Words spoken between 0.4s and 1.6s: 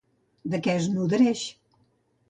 De què es nodreix?